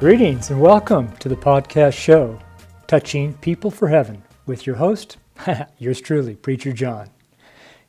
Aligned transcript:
Greetings 0.00 0.48
and 0.48 0.58
welcome 0.58 1.14
to 1.18 1.28
the 1.28 1.36
podcast 1.36 1.92
show, 1.92 2.38
Touching 2.86 3.34
People 3.34 3.70
for 3.70 3.86
Heaven, 3.86 4.22
with 4.46 4.66
your 4.66 4.76
host, 4.76 5.18
yours 5.78 6.00
truly, 6.00 6.36
Preacher 6.36 6.72
John. 6.72 7.10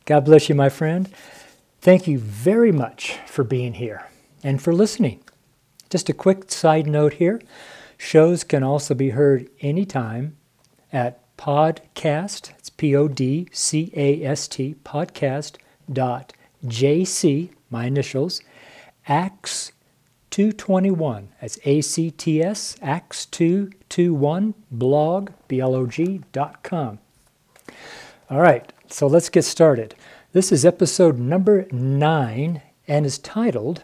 God 0.04 0.26
bless 0.26 0.50
you, 0.50 0.56
my 0.56 0.68
friend. 0.68 1.10
Thank 1.80 2.10
you 2.10 2.20
very 2.20 2.74
much 2.74 3.18
for 3.28 3.46
being 3.46 3.76
here 3.76 4.10
and 4.44 4.62
for 4.62 4.74
listening. 4.74 5.24
Just 5.90 6.10
a 6.10 6.14
quick 6.14 6.52
side 6.52 6.86
note 6.86 7.14
here 7.14 7.42
shows 7.98 8.44
can 8.44 8.62
also 8.62 8.94
be 8.94 9.12
heard 9.12 9.50
anytime 9.62 10.36
at 10.92 11.38
podcast, 11.38 12.52
it's 12.60 12.70
P 12.70 12.94
O 12.94 13.08
D 13.08 13.48
C 13.54 13.90
A 13.96 14.22
S 14.26 14.50
T, 14.50 14.76
podcast 14.84 15.56
dot 15.90 16.34
JC, 16.66 17.52
my 17.70 17.86
initials, 17.86 18.42
Acts 19.08 19.72
221. 20.32 21.28
That's 21.42 21.60
A-C-T-S, 21.66 22.78
Acts 22.82 23.26
221, 23.26 24.54
blog, 24.72 25.32
B-L-O-G, 25.50 26.22
dot 26.32 26.64
com. 26.64 27.00
All 28.30 28.40
right, 28.40 28.72
so 28.88 29.08
let's 29.08 29.28
get 29.28 29.44
started. 29.44 29.94
This 30.32 30.54
is 30.54 30.66
episode 30.66 31.20
number 31.20 31.68
nine 31.74 32.62
and 32.88 33.06
is 33.06 33.18
titled 33.18 33.84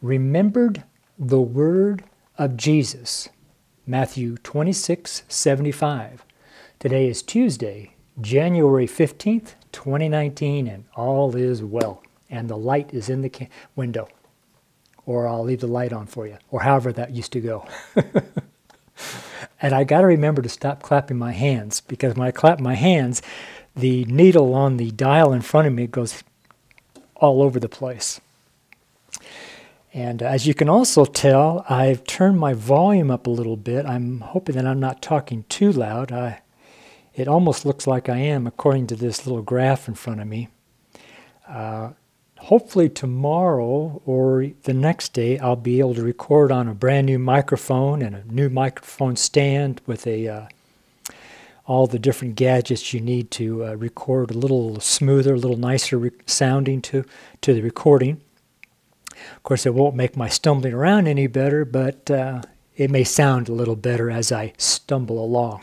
Remembered 0.00 0.82
the 1.18 1.42
Word 1.42 2.04
of 2.38 2.56
Jesus, 2.56 3.28
Matthew 3.86 4.38
26, 4.38 5.24
75. 5.28 6.24
Today 6.78 7.06
is 7.06 7.22
Tuesday, 7.22 7.94
January 8.18 8.86
15th, 8.86 9.56
2019, 9.72 10.66
and 10.66 10.84
all 10.96 11.36
is 11.36 11.62
well. 11.62 12.02
And 12.30 12.48
the 12.48 12.56
light 12.56 12.94
is 12.94 13.10
in 13.10 13.20
the 13.20 13.48
window 13.76 14.08
or 15.06 15.26
I'll 15.26 15.44
leave 15.44 15.60
the 15.60 15.66
light 15.66 15.92
on 15.92 16.06
for 16.06 16.26
you, 16.26 16.38
or 16.50 16.62
however 16.62 16.92
that 16.92 17.10
used 17.10 17.32
to 17.32 17.40
go. 17.40 17.66
and 19.60 19.74
I 19.74 19.84
got 19.84 20.00
to 20.00 20.06
remember 20.06 20.42
to 20.42 20.48
stop 20.48 20.82
clapping 20.82 21.18
my 21.18 21.32
hands 21.32 21.80
because 21.80 22.14
when 22.14 22.26
I 22.26 22.30
clap 22.30 22.60
my 22.60 22.74
hands, 22.74 23.22
the 23.74 24.04
needle 24.04 24.54
on 24.54 24.76
the 24.76 24.90
dial 24.90 25.32
in 25.32 25.40
front 25.40 25.66
of 25.66 25.72
me 25.72 25.86
goes 25.86 26.22
all 27.16 27.42
over 27.42 27.58
the 27.58 27.68
place. 27.68 28.20
And 29.94 30.22
as 30.22 30.46
you 30.46 30.54
can 30.54 30.68
also 30.68 31.04
tell, 31.04 31.64
I've 31.68 32.04
turned 32.04 32.38
my 32.38 32.54
volume 32.54 33.10
up 33.10 33.26
a 33.26 33.30
little 33.30 33.56
bit. 33.56 33.84
I'm 33.84 34.20
hoping 34.20 34.54
that 34.54 34.66
I'm 34.66 34.80
not 34.80 35.02
talking 35.02 35.44
too 35.48 35.70
loud. 35.70 36.10
I, 36.10 36.40
it 37.14 37.28
almost 37.28 37.66
looks 37.66 37.86
like 37.86 38.08
I 38.08 38.16
am, 38.16 38.46
according 38.46 38.86
to 38.88 38.96
this 38.96 39.26
little 39.26 39.42
graph 39.42 39.88
in 39.88 39.94
front 39.94 40.20
of 40.20 40.26
me. 40.26 40.48
Uh, 41.46 41.90
hopefully 42.42 42.88
tomorrow 42.88 44.02
or 44.04 44.48
the 44.64 44.74
next 44.74 45.12
day 45.12 45.38
I'll 45.38 45.56
be 45.56 45.78
able 45.78 45.94
to 45.94 46.02
record 46.02 46.50
on 46.50 46.68
a 46.68 46.74
brand 46.74 47.06
new 47.06 47.18
microphone 47.18 48.02
and 48.02 48.16
a 48.16 48.24
new 48.26 48.48
microphone 48.48 49.16
stand 49.16 49.80
with 49.86 50.06
a 50.06 50.28
uh, 50.28 50.46
all 51.66 51.86
the 51.86 51.98
different 51.98 52.34
gadgets 52.34 52.92
you 52.92 53.00
need 53.00 53.30
to 53.32 53.64
uh, 53.64 53.74
record 53.74 54.32
a 54.32 54.38
little 54.38 54.80
smoother, 54.80 55.34
a 55.34 55.38
little 55.38 55.56
nicer 55.56 55.96
re- 55.96 56.10
sounding 56.26 56.82
to 56.82 57.04
to 57.40 57.54
the 57.54 57.62
recording. 57.62 58.20
Of 59.36 59.42
course, 59.44 59.64
it 59.64 59.74
won't 59.74 59.94
make 59.94 60.16
my 60.16 60.28
stumbling 60.28 60.74
around 60.74 61.06
any 61.06 61.28
better, 61.28 61.64
but 61.64 62.10
uh, 62.10 62.42
it 62.76 62.90
may 62.90 63.04
sound 63.04 63.48
a 63.48 63.52
little 63.52 63.76
better 63.76 64.10
as 64.10 64.32
I 64.32 64.52
stumble 64.58 65.24
along. 65.24 65.62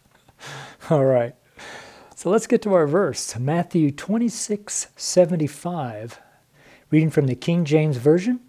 all 0.90 1.06
right. 1.06 1.34
So 2.26 2.30
let's 2.30 2.48
get 2.48 2.60
to 2.62 2.74
our 2.74 2.88
verse 2.88 3.38
Matthew 3.38 3.92
26 3.92 4.88
75, 4.96 6.20
reading 6.90 7.08
from 7.08 7.28
the 7.28 7.36
King 7.36 7.64
James 7.64 7.98
Version. 7.98 8.40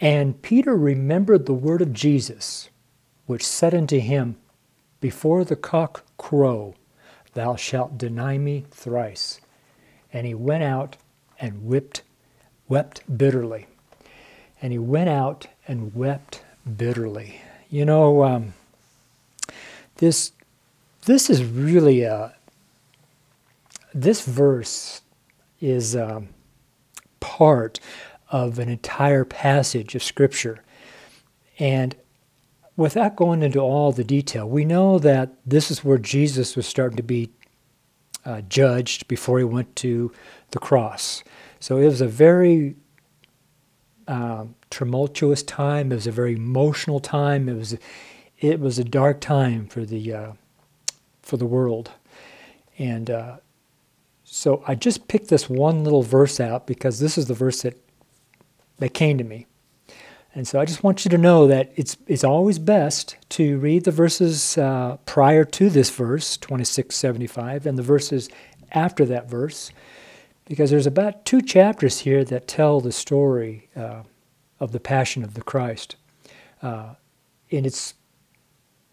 And 0.00 0.42
Peter 0.42 0.74
remembered 0.74 1.46
the 1.46 1.54
word 1.54 1.80
of 1.80 1.92
Jesus, 1.92 2.70
which 3.26 3.46
said 3.46 3.72
unto 3.72 4.00
him, 4.00 4.34
Before 5.00 5.44
the 5.44 5.54
cock 5.54 6.02
crow, 6.16 6.74
thou 7.34 7.54
shalt 7.54 7.96
deny 7.96 8.36
me 8.36 8.64
thrice. 8.72 9.40
And 10.12 10.26
he 10.26 10.34
went 10.34 10.64
out 10.64 10.96
and 11.38 11.66
whipped, 11.66 12.02
wept 12.66 13.02
bitterly. 13.16 13.68
And 14.60 14.72
he 14.72 14.78
went 14.80 15.08
out 15.08 15.46
and 15.68 15.94
wept 15.94 16.42
bitterly. 16.76 17.40
You 17.70 17.84
know, 17.84 18.24
um, 18.24 18.54
this 19.98 20.32
this 21.04 21.30
is 21.30 21.44
really 21.44 22.02
a 22.02 22.33
this 23.94 24.24
verse 24.24 25.02
is 25.60 25.94
um, 25.94 26.28
part 27.20 27.80
of 28.30 28.58
an 28.58 28.68
entire 28.68 29.24
passage 29.24 29.94
of 29.94 30.02
Scripture. 30.02 30.62
And 31.58 31.94
without 32.76 33.16
going 33.16 33.42
into 33.42 33.60
all 33.60 33.92
the 33.92 34.04
detail, 34.04 34.48
we 34.48 34.64
know 34.64 34.98
that 34.98 35.32
this 35.46 35.70
is 35.70 35.84
where 35.84 35.98
Jesus 35.98 36.56
was 36.56 36.66
starting 36.66 36.96
to 36.96 37.02
be 37.02 37.30
uh, 38.24 38.40
judged 38.42 39.06
before 39.06 39.38
he 39.38 39.44
went 39.44 39.76
to 39.76 40.12
the 40.50 40.58
cross. 40.58 41.22
So 41.60 41.78
it 41.78 41.84
was 41.84 42.00
a 42.00 42.08
very 42.08 42.74
uh, 44.08 44.46
tumultuous 44.70 45.42
time. 45.42 45.92
It 45.92 45.96
was 45.96 46.06
a 46.06 46.12
very 46.12 46.34
emotional 46.34 47.00
time. 47.00 47.48
It 47.48 47.54
was 47.54 47.76
it 48.40 48.60
was 48.60 48.78
a 48.78 48.84
dark 48.84 49.20
time 49.20 49.66
for 49.66 49.84
the 49.84 50.12
uh, 50.12 50.32
for 51.22 51.36
the 51.36 51.46
world, 51.46 51.92
and 52.76 53.08
uh, 53.08 53.36
so 54.34 54.64
I 54.66 54.74
just 54.74 55.06
picked 55.06 55.28
this 55.28 55.48
one 55.48 55.84
little 55.84 56.02
verse 56.02 56.40
out 56.40 56.66
because 56.66 56.98
this 56.98 57.16
is 57.16 57.26
the 57.26 57.34
verse 57.34 57.62
that, 57.62 57.80
that 58.78 58.92
came 58.92 59.16
to 59.18 59.22
me. 59.22 59.46
And 60.34 60.48
so 60.48 60.60
I 60.60 60.64
just 60.64 60.82
want 60.82 61.04
you 61.04 61.08
to 61.10 61.16
know 61.16 61.46
that 61.46 61.72
it's, 61.76 61.96
it's 62.08 62.24
always 62.24 62.58
best 62.58 63.16
to 63.28 63.58
read 63.58 63.84
the 63.84 63.92
verses 63.92 64.58
uh, 64.58 64.96
prior 65.06 65.44
to 65.44 65.70
this 65.70 65.88
verse, 65.88 66.36
2675, 66.36 67.64
and 67.64 67.78
the 67.78 67.84
verses 67.84 68.28
after 68.72 69.04
that 69.04 69.30
verse, 69.30 69.70
because 70.46 70.68
there's 70.68 70.88
about 70.88 71.24
two 71.24 71.40
chapters 71.40 72.00
here 72.00 72.24
that 72.24 72.48
tell 72.48 72.80
the 72.80 72.90
story 72.90 73.68
uh, 73.76 74.02
of 74.58 74.72
the 74.72 74.80
Passion 74.80 75.22
of 75.22 75.34
the 75.34 75.42
Christ. 75.42 75.94
Uh, 76.60 76.94
and 77.52 77.64
it's, 77.64 77.94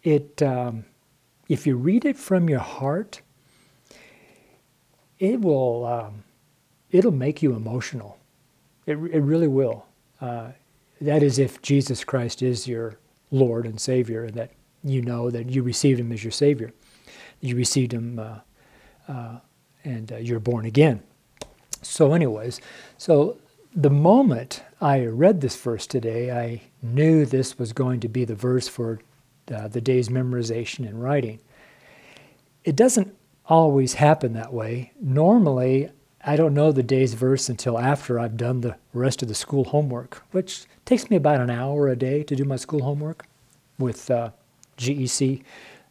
it, 0.04 0.40
um, 0.44 0.86
if 1.50 1.66
you 1.66 1.78
read 1.78 2.06
it 2.06 2.16
from 2.16 2.48
your 2.48 2.60
heart, 2.60 3.24
it 5.22 5.40
will 5.40 5.86
um, 5.86 6.24
it'll 6.90 7.12
make 7.12 7.42
you 7.42 7.54
emotional. 7.54 8.18
It, 8.86 8.94
it 8.94 9.22
really 9.22 9.48
will. 9.48 9.86
Uh, 10.20 10.50
that 11.00 11.24
is, 11.24 11.40
if 11.40 11.62
Jesus 11.62 12.04
Christ 12.04 12.42
is 12.42 12.68
your 12.68 12.98
Lord 13.30 13.66
and 13.66 13.80
Savior, 13.80 14.26
and 14.26 14.34
that 14.34 14.52
you 14.84 15.02
know 15.02 15.30
that 15.30 15.50
you 15.50 15.62
received 15.62 16.00
Him 16.00 16.12
as 16.12 16.24
your 16.24 16.32
Savior, 16.32 16.74
you 17.40 17.56
received 17.56 17.94
Him, 17.94 18.20
uh, 18.20 18.40
uh, 19.08 19.38
and 19.84 20.12
uh, 20.12 20.18
you're 20.18 20.40
born 20.40 20.66
again. 20.66 21.02
So, 21.84 22.14
anyways, 22.14 22.60
so 22.98 23.38
the 23.76 23.90
moment 23.92 24.64
I 24.82 25.06
read 25.06 25.42
this 25.42 25.56
verse 25.56 25.86
today, 25.86 26.32
I 26.32 26.62
knew 26.82 27.26
this 27.26 27.60
was 27.60 27.74
going 27.74 28.00
to 28.00 28.08
be 28.08 28.26
the 28.26 28.36
verse 28.36 28.68
for 28.68 29.00
uh, 29.54 29.68
the 29.68 29.82
day's 29.82 30.10
memorization 30.10 30.88
and 30.88 31.02
writing. 31.02 31.40
It 32.64 32.76
doesn't 32.76 33.16
always 33.52 33.96
happen 33.96 34.32
that 34.32 34.54
way. 34.54 34.94
Normally, 35.02 35.90
I 36.24 36.38
don't 36.38 36.54
know 36.54 36.72
the 36.72 36.82
day's 36.82 37.16
verse 37.16 37.50
until 37.50 37.78
after 37.78 38.18
I've 38.18 38.38
done 38.38 38.62
the 38.62 38.78
rest 38.94 39.22
of 39.22 39.28
the 39.28 39.36
school 39.36 39.66
homework, 39.66 40.24
which 40.32 40.64
takes 40.86 41.10
me 41.10 41.18
about 41.18 41.42
an 41.42 41.50
hour 41.50 41.90
a 41.90 41.98
day 41.98 42.24
to 42.24 42.36
do 42.36 42.46
my 42.46 42.56
school 42.56 42.82
homework 42.82 43.26
with 43.78 44.10
uh, 44.10 44.30
GEC 44.78 45.44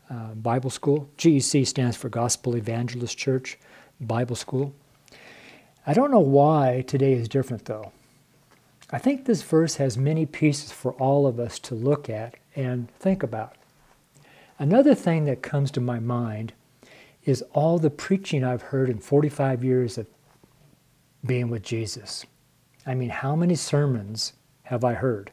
uh, 0.08 0.28
Bible 0.36 0.70
School. 0.70 1.10
GEC 1.18 1.66
stands 1.66 1.98
for 1.98 2.08
Gospel 2.08 2.56
Evangelist 2.56 3.18
Church 3.18 3.58
Bible 4.00 4.36
School. 4.36 4.74
I 5.86 5.92
don't 5.92 6.10
know 6.10 6.18
why 6.18 6.82
today 6.86 7.12
is 7.12 7.28
different 7.28 7.66
though. 7.66 7.92
I 8.90 8.98
think 8.98 9.26
this 9.26 9.42
verse 9.42 9.74
has 9.76 9.98
many 9.98 10.24
pieces 10.24 10.72
for 10.72 10.92
all 10.94 11.26
of 11.26 11.38
us 11.38 11.58
to 11.58 11.74
look 11.74 12.08
at 12.08 12.36
and 12.56 12.90
think 12.92 13.22
about. 13.22 13.54
Another 14.58 14.94
thing 14.94 15.26
that 15.26 15.42
comes 15.42 15.70
to 15.72 15.80
my 15.82 15.98
mind 15.98 16.54
is 17.24 17.42
all 17.52 17.78
the 17.78 17.90
preaching 17.90 18.44
I've 18.44 18.62
heard 18.62 18.88
in 18.88 18.98
45 18.98 19.62
years 19.62 19.98
of 19.98 20.06
being 21.24 21.50
with 21.50 21.62
Jesus. 21.62 22.24
I 22.86 22.94
mean, 22.94 23.10
how 23.10 23.36
many 23.36 23.54
sermons 23.54 24.32
have 24.64 24.84
I 24.84 24.94
heard? 24.94 25.30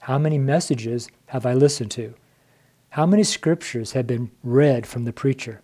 How 0.00 0.18
many 0.18 0.38
messages 0.38 1.08
have 1.26 1.46
I 1.46 1.54
listened 1.54 1.90
to? 1.92 2.14
How 2.90 3.06
many 3.06 3.24
scriptures 3.24 3.92
have 3.92 4.06
been 4.06 4.30
read 4.42 4.86
from 4.86 5.04
the 5.04 5.12
preacher? 5.12 5.62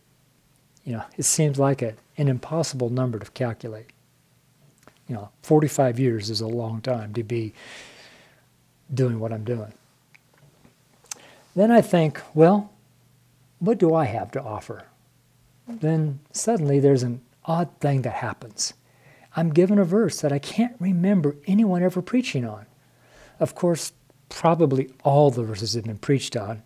You 0.85 0.95
know, 0.95 1.05
it 1.17 1.25
seems 1.25 1.59
like 1.59 1.83
a, 1.83 1.95
an 2.17 2.27
impossible 2.27 2.91
number 2.91 3.19
to 3.19 3.31
calculate. 3.31 3.91
You 5.07 5.15
know, 5.15 5.29
45 5.43 6.01
years 6.01 6.31
is 6.31 6.41
a 6.41 6.47
long 6.47 6.81
time 6.81 7.13
to 7.15 7.23
be 7.23 7.53
doing 8.93 9.21
what 9.21 9.33
I'm 9.33 9.45
doing. 9.45 9.73
Then 11.55 11.71
I 11.71 11.81
think, 11.81 12.21
well, 12.35 12.73
what 13.59 13.79
do 13.79 13.95
I 13.95 14.07
have 14.07 14.31
to 14.33 14.43
offer? 14.43 14.85
Then 15.79 16.21
suddenly 16.33 16.81
there's 16.81 17.03
an 17.03 17.21
odd 17.45 17.69
thing 17.81 18.03
that 18.03 18.15
happens. 18.15 18.75
I'm 19.37 19.51
given 19.51 19.79
a 19.79 19.85
verse 19.85 20.21
that 20.21 20.33
I 20.33 20.39
can't 20.39 20.75
remember 20.81 21.37
anyone 21.47 21.83
ever 21.83 22.03
preaching 22.03 22.45
on. 22.45 22.67
Of 23.39 23.55
course, 23.55 23.93
probably 24.29 24.91
all 25.05 25.31
the 25.31 25.45
verses 25.45 25.75
have 25.75 25.85
been 25.85 25.99
preached 25.99 26.37
on, 26.37 26.63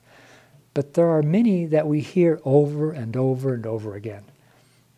but 0.73 0.95
there 0.95 1.11
are 1.11 1.23
many 1.23 1.67
that 1.67 1.87
we 1.87 2.01
hear 2.01 2.41
over 2.45 2.93
and 2.93 3.17
over 3.17 3.55
and 3.55 3.67
over 3.67 3.95
again. 3.95 4.25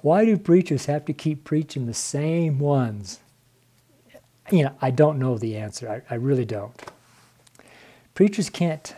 Why 0.03 0.25
do 0.25 0.37
preachers 0.37 0.87
have 0.87 1.05
to 1.07 1.13
keep 1.13 1.45
preaching 1.45 1.87
the 1.87 1.95
same 1.95 2.59
ones? 2.59 3.21
You 4.51 4.65
know, 4.65 4.77
I 4.83 4.91
don't 4.91 5.19
know 5.19 5.39
the 5.39 5.57
answer. 5.57 6.05
I, 6.11 6.15
I 6.15 6.17
really 6.19 6.45
don't. 6.45 6.75
Preachers 8.15 8.51
can't, 8.51 8.95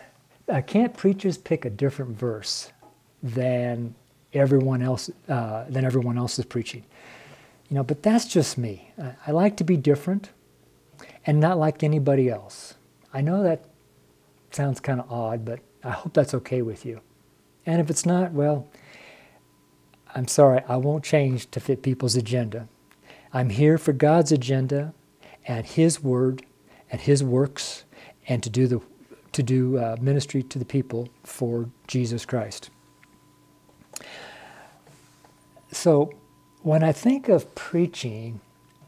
uh, 0.49 0.62
can't 0.62 0.97
preachers 0.97 1.39
pick 1.39 1.65
a 1.65 1.71
different 1.71 2.17
verse 2.19 2.73
than 3.23 3.95
everyone 4.33 4.83
else, 4.83 5.11
uh, 5.29 5.65
than 5.69 5.85
everyone 5.85 6.17
else 6.17 6.39
is 6.39 6.47
preaching? 6.47 6.85
You 7.69 7.77
know, 7.77 7.85
but 7.85 8.03
that's 8.03 8.27
just 8.27 8.57
me. 8.57 8.91
I, 9.00 9.12
I 9.29 9.31
like 9.33 9.59
to 9.59 9.65
be 9.65 9.77
different 9.77 10.31
and 11.27 11.39
not 11.39 11.59
like 11.59 11.83
anybody 11.83 12.31
else. 12.31 12.75
I 13.12 13.21
know 13.21 13.43
that 13.43 13.67
sounds 14.50 14.81
kind 14.81 15.00
of 15.00 15.12
odd, 15.12 15.45
but 15.45 15.61
I 15.85 15.91
hope 15.91 16.15
that's 16.15 16.35
okay 16.35 16.62
with 16.62 16.87
you. 16.87 17.00
And 17.67 17.81
if 17.81 17.91
it's 17.91 18.07
not, 18.07 18.33
well, 18.33 18.69
I'm 20.14 20.28
sorry, 20.28 20.62
I 20.69 20.76
won't 20.76 21.02
change 21.05 21.50
to 21.50 21.61
fit 21.61 21.82
people's 21.82 22.14
agenda. 22.14 22.69
I'm 23.32 23.50
here 23.50 23.78
for 23.78 23.93
God's 23.93 24.31
agenda 24.31 24.94
and 25.46 25.66
His 25.66 26.02
word 26.02 26.46
and 26.90 27.00
His 27.00 27.22
works 27.25 27.84
and 28.28 28.43
to 28.43 28.50
do 28.50 28.66
the 28.66 28.81
to 29.32 29.43
do 29.43 29.78
uh, 29.78 29.96
ministry 30.00 30.44
to 30.44 30.61
the 30.61 30.64
people 30.64 31.08
for 31.25 31.69
Jesus 31.88 32.25
Christ. 32.25 32.70
So 35.72 36.12
when 36.62 36.84
I 36.84 36.93
think 36.93 37.28
of 37.28 37.52
preaching, 37.56 38.40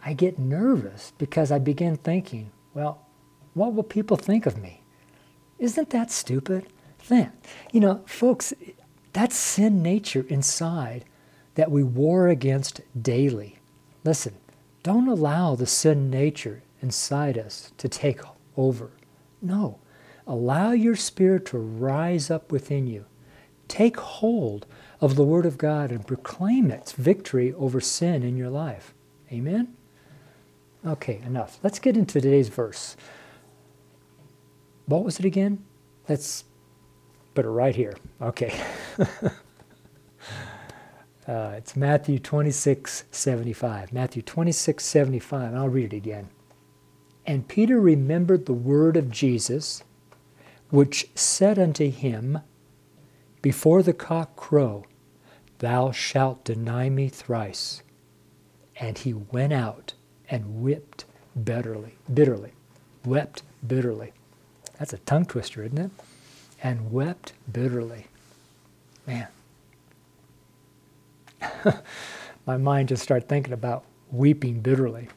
I 0.05 0.13
get 0.13 0.39
nervous 0.39 1.13
because 1.19 1.51
I 1.51 1.59
begin 1.59 1.97
thinking, 1.97 2.53
well, 2.75 3.01
what 3.55 3.75
will 3.75 3.83
people 3.83 4.17
think 4.17 4.47
of 4.47 4.57
me? 4.57 4.83
Isn't 5.59 5.91
that 5.91 6.13
stupid? 6.13 6.69
Then, 7.09 7.33
you 7.73 7.81
know, 7.81 8.03
folks, 8.07 8.55
that's 9.13 9.35
sin 9.35 9.83
nature 9.83 10.25
inside 10.29 11.05
that 11.57 11.71
we 11.71 11.83
war 11.83 12.29
against 12.29 12.81
daily. 13.01 13.59
Listen, 14.05 14.35
don't 14.83 15.09
allow 15.09 15.55
the 15.57 15.67
sin 15.67 16.11
nature 16.11 16.63
inside 16.81 17.37
us 17.37 17.73
to 17.79 17.89
take 17.89 18.21
over. 18.57 18.93
No, 19.43 19.81
allow 20.27 20.71
your 20.71 20.95
spirit 20.95 21.45
to 21.47 21.59
rise 21.59 22.31
up 22.31 22.53
within 22.53 22.87
you. 22.87 23.07
Take 23.69 23.97
hold 23.97 24.67
of 25.01 25.17
the 25.17 25.25
Word 25.25 25.45
of 25.45 25.59
God 25.59 25.91
and 25.91 26.07
proclaim 26.07 26.71
its 26.71 26.93
victory 26.93 27.53
over 27.55 27.81
sin 27.81 28.23
in 28.23 28.37
your 28.37 28.51
life. 28.51 28.95
Amen? 29.33 29.75
Okay, 30.87 31.21
enough. 31.27 31.59
Let's 31.63 31.81
get 31.81 31.97
into 31.97 32.21
today's 32.21 32.49
verse. 32.49 32.97
What 34.87 35.05
was 35.05 35.19
it 35.19 35.25
again? 35.25 35.65
Let's 36.09 36.45
put 37.35 37.45
it 37.45 37.49
right 37.49 37.75
here. 37.75 37.97
Okay. 38.23 38.57
uh, 41.27 41.55
it's 41.57 41.77
Matthew 41.77 42.19
26, 42.19 43.05
75. 43.11 43.93
Matthew 43.93 44.23
26, 44.23 44.85
75. 44.85 45.55
I'll 45.55 45.69
read 45.69 45.93
it 45.93 45.97
again. 45.97 46.29
And 47.27 47.49
Peter 47.49 47.81
remembered 47.81 48.47
the 48.47 48.53
word 48.53 48.97
of 48.97 49.11
Jesus, 49.11 49.83
which 50.71 51.09
said 51.15 51.59
unto 51.59 51.91
him, 51.91 52.39
before 53.43 53.83
the 53.83 53.93
cock 53.93 54.37
crow, 54.37 54.85
thou 55.59 55.91
shalt 55.93 56.45
deny 56.45 56.89
me 56.89 57.09
thrice. 57.09 57.83
And 58.79 58.99
he 58.99 59.13
went 59.13 59.53
out 59.53 59.95
and 60.29 60.63
wept 60.63 61.05
bitterly, 61.45 61.97
bitterly, 62.13 62.53
wept 63.05 63.43
bitterly. 63.67 64.13
That's 64.79 64.93
a 64.93 64.99
tongue 64.99 65.27
twister, 65.27 65.63
isn't 65.65 65.79
it? 65.79 65.91
And 66.63 66.93
wept 66.93 67.33
bitterly. 67.51 68.07
Man. 69.07 69.29
My 72.47 72.57
mind 72.57 72.89
just 72.89 73.03
started 73.03 73.29
thinking 73.29 73.53
about 73.53 73.85
weeping 74.11 74.61
bitterly. 74.61 75.09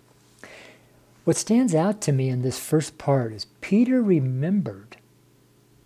What 1.24 1.38
stands 1.38 1.76
out 1.76 2.02
to 2.02 2.12
me 2.12 2.30
in 2.30 2.42
this 2.42 2.60
first 2.60 2.98
part 2.98 3.34
is 3.34 3.46
Peter 3.62 4.02
remembered 4.02 4.98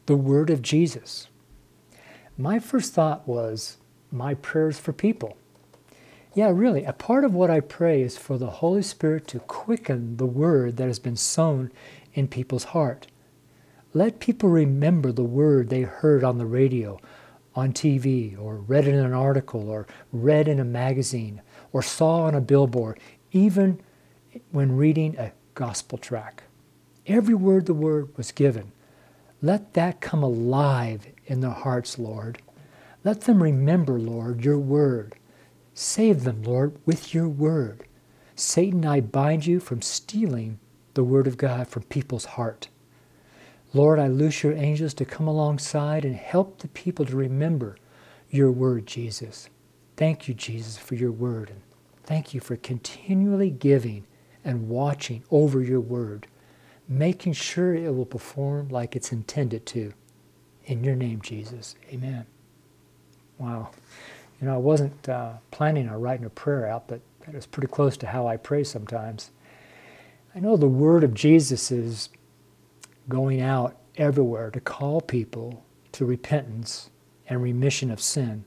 the 0.05 0.15
word 0.15 0.49
of 0.49 0.61
Jesus 0.61 1.27
my 2.37 2.57
first 2.57 2.93
thought 2.93 3.27
was 3.27 3.77
my 4.11 4.33
prayers 4.33 4.79
for 4.79 4.91
people. 4.91 5.37
Yeah, 6.33 6.49
really, 6.51 6.83
a 6.83 6.93
part 6.93 7.23
of 7.23 7.35
what 7.35 7.51
I 7.51 7.59
pray 7.59 8.01
is 8.01 8.17
for 8.17 8.39
the 8.39 8.49
Holy 8.49 8.81
Spirit 8.81 9.27
to 9.27 9.39
quicken 9.39 10.17
the 10.17 10.25
word 10.25 10.77
that 10.77 10.87
has 10.87 10.97
been 10.97 11.15
sown 11.15 11.71
in 12.15 12.27
people's 12.27 12.63
heart. 12.65 13.05
Let 13.93 14.19
people 14.19 14.49
remember 14.49 15.11
the 15.11 15.23
word 15.23 15.69
they 15.69 15.83
heard 15.83 16.23
on 16.23 16.39
the 16.39 16.47
radio, 16.47 16.99
on 17.55 17.73
TV, 17.73 18.39
or 18.39 18.55
read 18.55 18.87
in 18.87 18.95
an 18.95 19.13
article, 19.13 19.69
or 19.69 19.87
read 20.11 20.47
in 20.47 20.59
a 20.59 20.65
magazine, 20.65 21.41
or 21.71 21.81
saw 21.81 22.23
on 22.23 22.35
a 22.35 22.41
billboard, 22.41 22.99
even 23.31 23.79
when 24.51 24.75
reading 24.75 25.17
a 25.17 25.31
gospel 25.53 25.97
track. 25.97 26.43
Every 27.05 27.35
word 27.35 27.65
the 27.65 27.73
word 27.73 28.15
was 28.17 28.31
given. 28.31 28.71
Let 29.41 29.73
that 29.73 30.01
come 30.01 30.23
alive 30.23 31.07
in 31.25 31.41
their 31.41 31.51
hearts, 31.51 31.99
Lord. 31.99 32.41
Let 33.03 33.21
them 33.21 33.43
remember, 33.43 33.99
Lord, 33.99 34.45
your 34.45 34.57
word. 34.57 35.15
Save 35.73 36.23
them, 36.23 36.43
Lord, 36.43 36.77
with 36.85 37.13
your 37.13 37.27
word. 37.27 37.85
Satan, 38.35 38.85
I 38.85 39.01
bind 39.01 39.45
you 39.45 39.59
from 39.59 39.81
stealing 39.81 40.59
the 40.93 41.03
word 41.03 41.27
of 41.27 41.37
God 41.37 41.67
from 41.67 41.83
people's 41.83 42.25
heart. 42.25 42.69
Lord, 43.73 43.97
I 43.97 44.07
loose 44.07 44.43
your 44.43 44.53
angels 44.53 44.93
to 44.95 45.05
come 45.05 45.27
alongside 45.27 46.05
and 46.05 46.15
help 46.15 46.59
the 46.59 46.67
people 46.69 47.05
to 47.05 47.15
remember 47.15 47.77
your 48.29 48.51
word, 48.51 48.85
Jesus. 48.85 49.49
Thank 49.97 50.27
you, 50.27 50.35
Jesus, 50.35 50.77
for 50.77 50.93
your 50.95 51.11
word. 51.11 51.49
And 51.49 51.61
thank 52.03 52.33
you 52.33 52.39
for 52.39 52.55
continually 52.55 53.49
giving 53.49 54.05
and 54.45 54.69
watching 54.69 55.23
over 55.31 55.61
your 55.61 55.79
word, 55.79 56.27
making 56.87 57.33
sure 57.33 57.73
it 57.73 57.95
will 57.95 58.05
perform 58.05 58.69
like 58.69 58.95
it's 58.95 59.11
intended 59.11 59.65
to. 59.67 59.93
In 60.65 60.83
your 60.83 60.95
name, 60.95 61.21
Jesus. 61.21 61.75
Amen. 61.89 62.25
Wow. 63.39 63.71
You 64.39 64.47
know, 64.47 64.53
I 64.53 64.57
wasn't 64.57 65.09
uh, 65.09 65.33
planning 65.51 65.89
on 65.89 65.99
writing 65.99 66.25
a 66.25 66.29
prayer 66.29 66.67
out, 66.67 66.87
but 66.87 67.01
that 67.25 67.35
is 67.35 67.45
pretty 67.45 67.67
close 67.67 67.97
to 67.97 68.07
how 68.07 68.27
I 68.27 68.37
pray 68.37 68.63
sometimes. 68.63 69.31
I 70.35 70.39
know 70.39 70.57
the 70.57 70.67
word 70.67 71.03
of 71.03 71.13
Jesus 71.13 71.71
is 71.71 72.09
going 73.09 73.41
out 73.41 73.77
everywhere 73.97 74.49
to 74.51 74.59
call 74.59 75.01
people 75.01 75.65
to 75.91 76.05
repentance 76.05 76.89
and 77.27 77.41
remission 77.41 77.91
of 77.91 78.01
sin. 78.01 78.45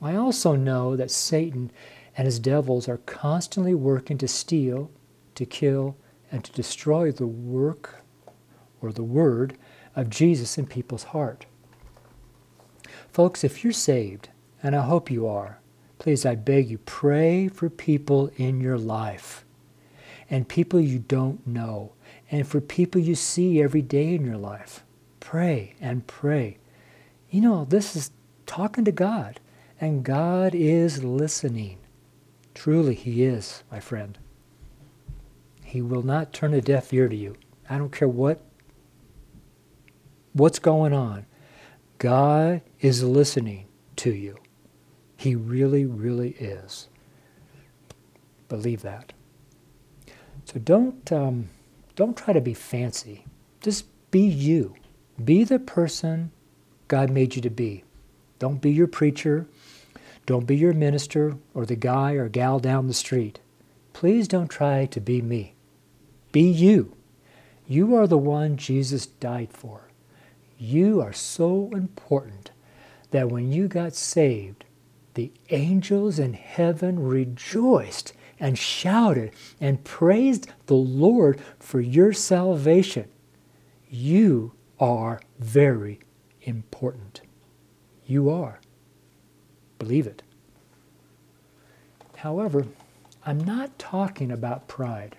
I 0.00 0.16
also 0.16 0.56
know 0.56 0.96
that 0.96 1.10
Satan 1.10 1.70
and 2.16 2.26
his 2.26 2.38
devils 2.38 2.88
are 2.88 2.98
constantly 2.98 3.74
working 3.74 4.18
to 4.18 4.28
steal, 4.28 4.90
to 5.34 5.46
kill, 5.46 5.96
and 6.30 6.42
to 6.44 6.52
destroy 6.52 7.12
the 7.12 7.26
work 7.26 8.02
or 8.80 8.92
the 8.92 9.04
word 9.04 9.56
of 9.94 10.10
Jesus 10.10 10.58
in 10.58 10.66
people's 10.66 11.04
heart. 11.04 11.46
Folks, 13.10 13.44
if 13.44 13.62
you're 13.62 13.72
saved, 13.72 14.30
and 14.62 14.74
I 14.74 14.82
hope 14.82 15.10
you 15.10 15.26
are, 15.26 15.60
please, 15.98 16.26
I 16.26 16.34
beg 16.34 16.70
you, 16.70 16.78
pray 16.78 17.48
for 17.48 17.70
people 17.70 18.30
in 18.36 18.60
your 18.60 18.78
life 18.78 19.44
and 20.32 20.48
people 20.48 20.80
you 20.80 20.98
don't 20.98 21.46
know 21.46 21.92
and 22.30 22.48
for 22.48 22.62
people 22.62 22.98
you 22.98 23.14
see 23.14 23.62
every 23.62 23.82
day 23.82 24.14
in 24.14 24.24
your 24.24 24.38
life. 24.38 24.82
Pray 25.20 25.74
and 25.78 26.06
pray. 26.06 26.56
You 27.30 27.42
know, 27.42 27.66
this 27.66 27.94
is 27.94 28.10
talking 28.46 28.86
to 28.86 28.92
God, 28.92 29.40
and 29.78 30.02
God 30.02 30.54
is 30.54 31.04
listening. 31.04 31.76
Truly, 32.54 32.94
He 32.94 33.24
is, 33.24 33.62
my 33.70 33.78
friend. 33.78 34.16
He 35.62 35.82
will 35.82 36.02
not 36.02 36.32
turn 36.32 36.54
a 36.54 36.62
deaf 36.62 36.94
ear 36.94 37.08
to 37.08 37.16
you. 37.16 37.36
I 37.68 37.76
don't 37.76 37.92
care 37.92 38.08
what 38.08 38.40
what's 40.32 40.58
going 40.58 40.94
on. 40.94 41.26
God 41.98 42.62
is 42.80 43.02
listening 43.02 43.66
to 43.96 44.10
you. 44.10 44.38
He 45.14 45.36
really, 45.36 45.84
really 45.84 46.30
is. 46.30 46.88
Believe 48.48 48.80
that. 48.80 49.12
So 50.44 50.58
don't 50.58 51.10
um, 51.12 51.48
don't 51.94 52.16
try 52.16 52.32
to 52.32 52.40
be 52.40 52.54
fancy. 52.54 53.24
Just 53.60 53.86
be 54.10 54.20
you. 54.20 54.74
Be 55.22 55.44
the 55.44 55.58
person 55.58 56.30
God 56.88 57.10
made 57.10 57.36
you 57.36 57.42
to 57.42 57.50
be. 57.50 57.84
Don't 58.38 58.60
be 58.60 58.72
your 58.72 58.86
preacher. 58.86 59.46
Don't 60.26 60.46
be 60.46 60.56
your 60.56 60.72
minister 60.72 61.36
or 61.54 61.66
the 61.66 61.76
guy 61.76 62.12
or 62.12 62.28
gal 62.28 62.58
down 62.58 62.86
the 62.86 62.94
street. 62.94 63.40
Please 63.92 64.28
don't 64.28 64.48
try 64.48 64.86
to 64.86 65.00
be 65.00 65.20
me. 65.20 65.54
Be 66.32 66.42
you. 66.42 66.96
You 67.66 67.94
are 67.94 68.06
the 68.06 68.18
one 68.18 68.56
Jesus 68.56 69.06
died 69.06 69.52
for. 69.52 69.88
You 70.58 71.00
are 71.00 71.12
so 71.12 71.70
important 71.72 72.50
that 73.10 73.28
when 73.28 73.52
you 73.52 73.68
got 73.68 73.94
saved, 73.94 74.64
the 75.14 75.32
angels 75.50 76.18
in 76.18 76.32
heaven 76.32 77.02
rejoiced 77.02 78.12
and 78.40 78.58
shouted 78.58 79.32
and 79.60 79.84
praised 79.84 80.48
the 80.66 80.74
Lord 80.74 81.40
for 81.58 81.80
your 81.80 82.12
salvation. 82.12 83.08
You 83.88 84.52
are 84.80 85.20
very 85.38 86.00
important. 86.42 87.20
You 88.06 88.30
are. 88.30 88.60
Believe 89.78 90.06
it. 90.06 90.22
However, 92.16 92.66
I'm 93.24 93.38
not 93.38 93.78
talking 93.78 94.30
about 94.30 94.68
pride. 94.68 95.16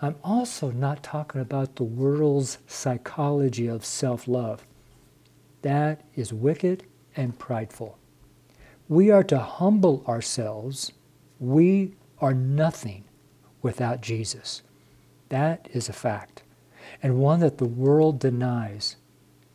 I'm 0.00 0.16
also 0.22 0.70
not 0.70 1.02
talking 1.02 1.40
about 1.40 1.76
the 1.76 1.84
world's 1.84 2.58
psychology 2.66 3.66
of 3.66 3.84
self 3.84 4.28
love. 4.28 4.64
That 5.62 6.02
is 6.14 6.32
wicked 6.32 6.84
and 7.16 7.38
prideful. 7.38 7.98
We 8.88 9.10
are 9.10 9.24
to 9.24 9.38
humble 9.38 10.04
ourselves. 10.06 10.92
We 11.40 11.94
are 12.20 12.34
nothing 12.34 13.04
without 13.62 14.00
Jesus. 14.00 14.62
That 15.28 15.68
is 15.72 15.88
a 15.88 15.92
fact, 15.92 16.42
and 17.02 17.18
one 17.18 17.40
that 17.40 17.58
the 17.58 17.64
world 17.64 18.18
denies. 18.18 18.96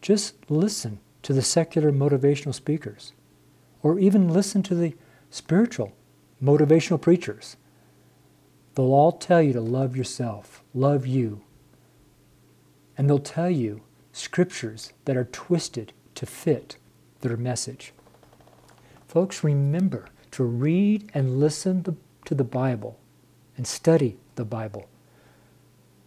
Just 0.01 0.35
listen 0.49 0.99
to 1.23 1.33
the 1.33 1.41
secular 1.41 1.91
motivational 1.91 2.53
speakers, 2.53 3.13
or 3.81 3.99
even 3.99 4.27
listen 4.27 4.61
to 4.63 4.75
the 4.75 4.95
spiritual 5.29 5.93
motivational 6.41 6.99
preachers. 6.99 7.57
They'll 8.75 8.93
all 8.93 9.13
tell 9.13 9.41
you 9.41 9.53
to 9.53 9.61
love 9.61 9.95
yourself, 9.95 10.63
love 10.73 11.05
you. 11.05 11.41
And 12.97 13.09
they'll 13.09 13.19
tell 13.19 13.49
you 13.49 13.81
scriptures 14.11 14.93
that 15.05 15.17
are 15.17 15.25
twisted 15.25 15.93
to 16.15 16.25
fit 16.25 16.77
their 17.21 17.37
message. 17.37 17.93
Folks, 19.07 19.43
remember 19.43 20.07
to 20.31 20.43
read 20.43 21.09
and 21.13 21.39
listen 21.39 21.83
to 22.25 22.35
the 22.35 22.43
Bible 22.43 22.99
and 23.57 23.67
study 23.67 24.17
the 24.35 24.45
Bible. 24.45 24.87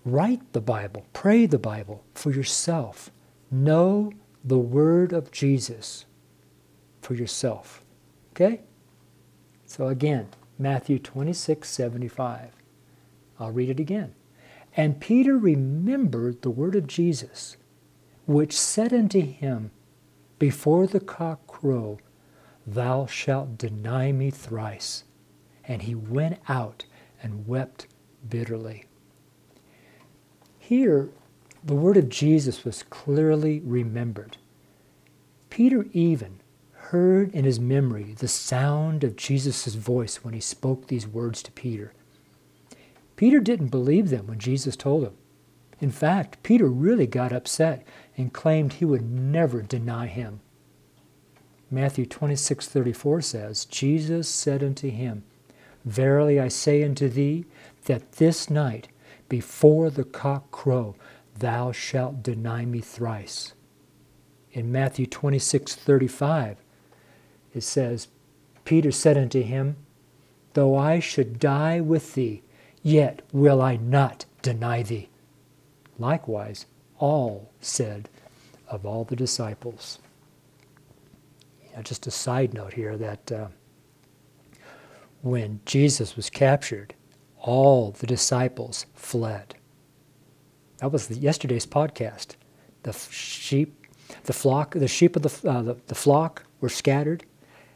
Write 0.04 0.52
the 0.52 0.61
Bible, 0.61 1.04
pray 1.12 1.46
the 1.46 1.58
Bible 1.58 2.04
for 2.14 2.30
yourself. 2.30 3.11
Know 3.50 4.12
the 4.44 4.58
Word 4.58 5.12
of 5.12 5.30
Jesus 5.30 6.06
for 7.00 7.14
yourself. 7.14 7.82
Okay? 8.32 8.61
So 9.64 9.88
again, 9.88 10.28
Matthew 10.58 10.99
26, 10.99 11.68
75. 11.68 12.52
I'll 13.38 13.52
read 13.52 13.70
it 13.70 13.80
again. 13.80 14.14
And 14.76 15.00
Peter 15.00 15.37
remembered 15.38 16.42
the 16.42 16.50
word 16.50 16.76
of 16.76 16.87
Jesus, 16.87 17.56
which 18.26 18.58
said 18.58 18.92
unto 18.92 19.20
him, 19.20 19.70
Before 20.38 20.87
the 20.87 21.00
cock 21.00 21.46
crow, 21.46 21.99
thou 22.66 23.06
shalt 23.06 23.56
deny 23.56 24.12
me 24.12 24.30
thrice. 24.30 25.04
And 25.66 25.82
he 25.82 25.94
went 25.94 26.38
out 26.49 26.85
and 27.23 27.46
wept 27.46 27.87
bitterly. 28.28 28.85
Here, 30.58 31.08
the 31.64 31.75
word 31.75 31.96
of 31.96 32.08
Jesus 32.08 32.64
was 32.64 32.85
clearly 32.85 33.61
remembered. 33.61 34.37
Peter 35.50 35.87
even 35.92 36.40
heard 36.73 37.35
in 37.35 37.44
his 37.44 37.58
memory 37.58 38.14
the 38.18 38.28
sound 38.28 39.02
of 39.02 39.16
Jesus' 39.16 39.75
voice 39.75 40.23
when 40.23 40.35
he 40.35 40.40
spoke 40.40 40.87
these 40.87 41.06
words 41.06 41.42
to 41.42 41.50
Peter. 41.52 41.92
Peter 43.16 43.40
didn't 43.40 43.68
believe 43.68 44.11
them 44.11 44.26
when 44.26 44.38
Jesus 44.38 44.76
told 44.76 45.02
him. 45.02 45.14
In 45.80 45.90
fact, 45.90 46.42
Peter 46.42 46.68
really 46.68 47.06
got 47.06 47.32
upset 47.32 47.85
and 48.16 48.32
claimed 48.32 48.75
he 48.75 48.85
would 48.85 49.11
never 49.11 49.62
deny 49.62 50.06
him. 50.06 50.40
Matthew 51.70 52.06
26:34 52.06 53.25
says, 53.25 53.64
Jesus 53.64 54.28
said 54.28 54.62
unto 54.62 54.88
him, 54.88 55.25
Verily 55.87 56.40
I 56.40 56.49
say 56.49 56.83
unto 56.83 57.09
thee, 57.09 57.47
that 57.85 58.12
this 58.12 58.50
night, 58.50 58.88
before 59.28 59.88
the 59.88 60.05
cock 60.05 60.50
crow, 60.50 60.97
thou 61.38 61.71
shalt 61.71 62.23
deny 62.23 62.64
me 62.64 62.81
thrice. 62.81 63.55
In 64.52 64.73
Matthew 64.73 65.07
26:35, 65.07 66.57
it 67.55 67.62
says, 67.62 68.09
Peter 68.64 68.90
said 68.90 69.16
unto 69.16 69.43
him, 69.43 69.76
Though 70.55 70.76
I 70.76 70.99
should 70.99 71.38
die 71.38 71.81
with 71.81 72.14
thee, 72.14 72.43
yet 72.83 73.23
will 73.33 73.62
I 73.62 73.76
not 73.76 74.25
deny 74.43 74.83
thee. 74.83 75.09
Likewise, 75.99 76.66
all 76.99 77.50
said 77.61 78.09
of 78.69 78.85
all 78.85 79.05
the 79.05 79.16
disciples. 79.16 79.99
Just 81.83 82.07
a 82.07 82.11
side 82.11 82.55
note 82.55 82.73
here 82.73 82.97
that 82.97 83.31
uh, 83.31 83.49
when 85.26 85.59
Jesus 85.66 86.14
was 86.14 86.30
captured, 86.30 86.95
all 87.40 87.90
the 87.90 88.06
disciples 88.06 88.87
fled. 88.95 89.56
That 90.78 90.92
was 90.92 91.11
yesterday's 91.11 91.66
podcast. 91.66 92.37
The 92.85 92.92
sheep, 92.92 93.87
the 94.25 94.33
flock, 94.33 94.75
the 94.75 94.87
sheep 94.87 95.16
of 95.16 95.23
the, 95.23 95.50
uh, 95.50 95.62
the, 95.62 95.76
the 95.88 95.97
flock 95.97 96.45
were 96.61 96.68
scattered, 96.68 97.25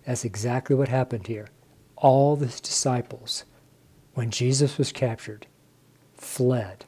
that's 0.07 0.25
exactly 0.25 0.77
what 0.77 0.89
happened 0.89 1.27
here. 1.27 1.49
All 1.97 2.37
the 2.37 2.47
disciples, 2.47 3.45
when 4.15 4.31
Jesus 4.31 4.79
was 4.79 4.93
captured, 4.93 5.49
fled 6.15 6.85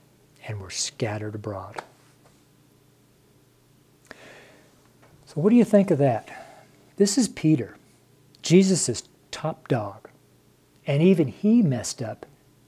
and 0.47 0.61
were 0.61 0.71
scattered 0.71 1.35
abroad. 1.35 1.83
So, 5.27 5.41
what 5.41 5.51
do 5.51 5.57
you 5.57 5.65
think 5.65 5.91
of 5.91 5.99
that? 5.99 6.31
This 6.97 7.19
is 7.19 7.29
Peter, 7.29 7.77
Jesus' 8.43 9.03
top 9.33 9.67
dog. 9.67 10.02
And 10.87 11.03
even 11.03 11.29
he 11.29 11.63
messed 11.63 12.03
up 12.03 12.27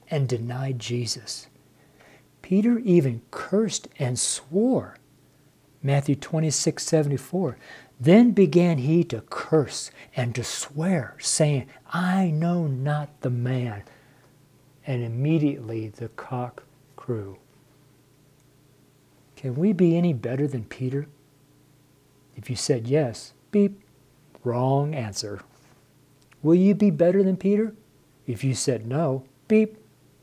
and 0.09 0.27
denied 0.27 0.79
Jesus. 0.79 1.47
Peter 2.41 2.79
even 2.79 3.21
cursed 3.31 3.87
and 3.97 4.19
swore. 4.19 4.97
Matthew 5.81 6.15
26 6.15 6.83
74. 6.83 7.57
Then 7.99 8.31
began 8.31 8.79
he 8.79 9.03
to 9.05 9.21
curse 9.29 9.91
and 10.15 10.35
to 10.35 10.43
swear, 10.43 11.15
saying, 11.19 11.67
I 11.91 12.29
know 12.29 12.67
not 12.67 13.21
the 13.21 13.29
man. 13.29 13.83
And 14.85 15.03
immediately 15.03 15.89
the 15.89 16.09
cock 16.09 16.63
crew. 16.95 17.37
Can 19.35 19.55
we 19.55 19.73
be 19.73 19.97
any 19.97 20.13
better 20.13 20.47
than 20.47 20.65
Peter? 20.65 21.07
If 22.35 22.49
you 22.49 22.55
said 22.55 22.87
yes, 22.87 23.33
beep, 23.51 23.81
wrong 24.43 24.93
answer. 24.93 25.41
Will 26.43 26.55
you 26.55 26.75
be 26.75 26.91
better 26.91 27.23
than 27.23 27.37
Peter? 27.37 27.73
If 28.27 28.43
you 28.43 28.53
said 28.53 28.87
no, 28.87 29.23
beep, 29.47 29.77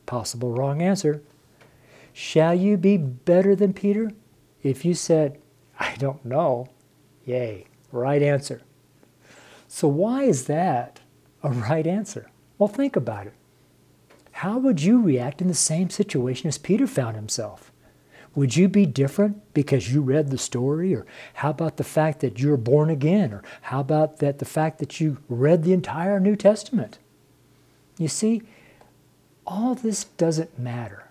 possible 0.06 0.52
wrong 0.52 0.82
answer. 0.82 1.22
Shall 2.12 2.54
you 2.54 2.76
be 2.76 2.96
better 2.96 3.54
than 3.56 3.72
Peter? 3.72 4.10
If 4.62 4.84
you 4.84 4.94
said, 4.94 5.38
I 5.78 5.94
don't 5.96 6.24
know, 6.24 6.68
Yay, 7.24 7.66
right 7.92 8.22
answer. 8.22 8.62
So, 9.68 9.88
why 9.88 10.24
is 10.24 10.46
that 10.46 11.00
a 11.42 11.50
right 11.50 11.86
answer? 11.86 12.30
Well, 12.58 12.68
think 12.68 12.96
about 12.96 13.26
it. 13.26 13.34
How 14.32 14.58
would 14.58 14.82
you 14.82 15.00
react 15.00 15.40
in 15.40 15.48
the 15.48 15.54
same 15.54 15.90
situation 15.90 16.48
as 16.48 16.58
Peter 16.58 16.86
found 16.86 17.16
himself? 17.16 17.70
Would 18.34 18.56
you 18.56 18.66
be 18.66 18.86
different 18.86 19.52
because 19.52 19.92
you 19.92 20.00
read 20.00 20.30
the 20.30 20.38
story? 20.38 20.94
Or 20.94 21.06
how 21.34 21.50
about 21.50 21.76
the 21.76 21.84
fact 21.84 22.20
that 22.20 22.40
you're 22.40 22.56
born 22.56 22.88
again? 22.90 23.32
Or 23.32 23.42
how 23.62 23.80
about 23.80 24.18
that 24.18 24.38
the 24.38 24.44
fact 24.44 24.78
that 24.78 25.00
you 25.00 25.18
read 25.28 25.62
the 25.62 25.74
entire 25.74 26.18
New 26.18 26.34
Testament? 26.34 26.98
You 27.98 28.08
see, 28.08 28.42
all 29.46 29.74
this 29.74 30.04
doesn't 30.04 30.58
matter. 30.58 31.10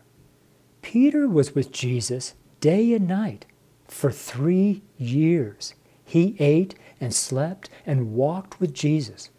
Peter 0.81 1.27
was 1.27 1.53
with 1.53 1.71
Jesus 1.71 2.33
day 2.59 2.93
and 2.93 3.07
night 3.07 3.45
for 3.87 4.11
three 4.11 4.81
years. 4.97 5.75
He 6.03 6.35
ate 6.39 6.75
and 6.99 7.13
slept 7.13 7.69
and 7.85 8.13
walked 8.13 8.59
with 8.59 8.73
Jesus, 8.73 9.29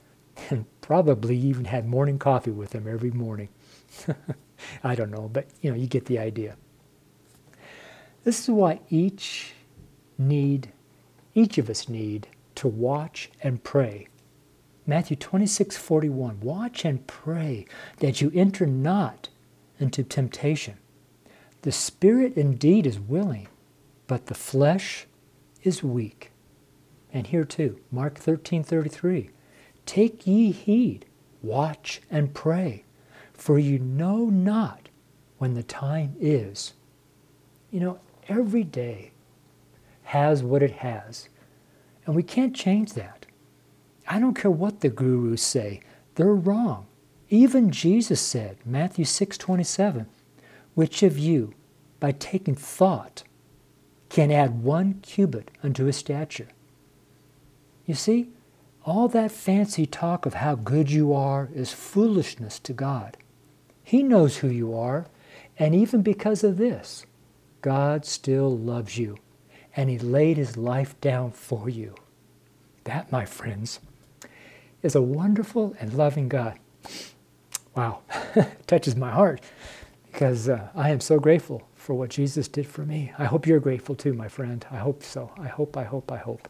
and 0.51 0.67
probably 0.81 1.37
even 1.37 1.67
had 1.67 1.87
morning 1.87 2.19
coffee 2.19 2.51
with 2.51 2.75
him 2.75 2.87
every 2.89 3.11
morning. 3.11 3.49
I 4.85 4.95
don't 4.95 5.11
know, 5.11 5.29
but 5.33 5.49
you 5.61 5.71
know, 5.71 5.77
you 5.77 5.87
get 5.87 6.07
the 6.07 6.19
idea. 6.19 6.57
This 8.25 8.41
is 8.41 8.51
why 8.51 8.81
each 8.89 9.53
need, 10.17 10.73
each 11.35 11.59
of 11.59 11.69
us 11.69 11.89
need 11.89 12.29
to 12.57 12.69
watch 12.69 13.31
and 13.43 13.63
pray. 13.63 14.07
Matthew 14.87 15.17
26, 15.17 15.77
41. 15.77 16.41
Watch 16.41 16.85
and 16.85 17.07
pray 17.07 17.67
that 17.99 18.21
you 18.21 18.33
enter 18.35 18.67
not 18.67 19.29
into 19.79 20.03
temptation. 20.03 20.79
The 21.63 21.73
spirit 21.73 22.37
indeed 22.37 22.87
is 22.87 22.99
willing, 22.99 23.49
but 24.09 24.27
the 24.27 24.35
flesh 24.35 25.07
is 25.63 25.83
weak. 25.83 26.33
And 27.13 27.29
here 27.29 27.45
too, 27.45 27.79
Mark 27.91 28.19
13:33. 28.19 29.31
Take 29.87 30.27
ye 30.27 30.51
heed, 30.51 31.07
watch 31.43 32.01
and 32.11 32.35
pray, 32.35 32.85
for 33.33 33.59
you 33.59 33.79
know 33.79 34.27
not 34.27 34.89
when 35.39 35.55
the 35.55 35.63
time 35.63 36.17
is. 36.21 36.75
You 37.71 37.81
know, 37.81 38.01
every 38.29 38.65
day 38.65 39.13
has 40.05 40.43
what 40.43 40.63
it 40.63 40.73
has. 40.73 41.29
And 42.07 42.15
we 42.17 42.23
can't 42.23 42.55
change 42.55 42.95
that. 42.95 43.22
I 44.09 44.19
don't 44.19 44.35
care 44.35 44.51
what 44.51 44.81
the 44.81 44.89
gurus 44.89 45.43
say, 45.43 45.81
they're 46.15 46.35
wrong. 46.35 46.87
Even 47.31 47.71
Jesus 47.71 48.21
said, 48.21 48.59
Matthew 48.65 49.05
6 49.05 49.39
27, 49.39 50.07
which 50.75 51.03
of 51.03 51.19
you, 51.19 51.55
by 52.01 52.13
taking 52.13 52.55
thought, 52.55 53.23
can 54.09 54.31
add 54.31 54.63
one 54.63 55.01
cubit 55.03 55.51
unto 55.63 55.85
his 55.85 55.97
stature? 55.97 56.49
You 57.87 57.95
see, 57.95 58.29
all 58.85 59.09
that 59.09 59.31
fancy 59.31 59.87
talk 59.87 60.27
of 60.27 60.35
how 60.35 60.57
good 60.57 60.91
you 60.91 61.15
are 61.15 61.49
is 61.55 61.73
foolishness 61.73 62.59
to 62.61 62.73
God. 62.73 63.17
He 63.85 64.03
knows 64.03 64.39
who 64.39 64.49
you 64.49 64.77
are, 64.77 65.07
and 65.59 65.75
even 65.75 66.03
because 66.03 66.45
of 66.45 66.57
this, 66.57 67.07
God 67.61 68.05
still 68.05 68.57
loves 68.57 68.99
you, 68.99 69.19
and 69.77 69.89
He 69.89 69.99
laid 69.99 70.37
His 70.37 70.57
life 70.57 71.01
down 71.01 71.31
for 71.31 71.69
you. 71.69 71.95
That, 72.85 73.13
my 73.13 73.25
friends, 73.25 73.79
is 74.83 74.95
a 74.95 75.03
wonderful 75.03 75.75
and 75.81 75.95
loving 75.95 76.29
God. 76.29 76.59
Wow, 77.75 78.01
touches 78.67 78.97
my 78.97 79.11
heart 79.11 79.41
because 80.11 80.49
uh, 80.49 80.69
I 80.75 80.91
am 80.91 81.01
so 81.01 81.19
grateful 81.19 81.63
for 81.75 81.95
what 81.95 82.11
Jesus 82.11 82.49
did 82.49 82.67
for 82.67 82.83
me. 82.83 83.13
I 83.19 83.25
hope 83.25 83.47
you're 83.47 83.61
grateful 83.61 83.95
too, 83.95 84.13
my 84.13 84.29
friend. 84.29 84.65
I 84.71 84.77
hope 84.77 85.03
so. 85.03 85.33
I 85.39 85.49
hope, 85.49 85.77
I 85.77 85.85
hope, 85.85 86.13
I 86.13 86.19
hope. 86.19 86.49